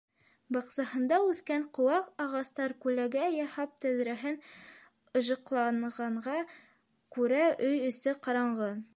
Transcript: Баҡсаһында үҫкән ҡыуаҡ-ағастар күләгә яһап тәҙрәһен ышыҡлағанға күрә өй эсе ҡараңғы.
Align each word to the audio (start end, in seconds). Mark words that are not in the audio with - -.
Баҡсаһында 0.55 1.17
үҫкән 1.25 1.65
ҡыуаҡ-ағастар 1.77 2.73
күләгә 2.85 3.25
яһап 3.33 3.75
тәҙрәһен 3.85 4.39
ышыҡлағанға 5.21 6.39
күрә 7.17 7.43
өй 7.69 7.79
эсе 7.91 8.15
ҡараңғы. 8.29 8.71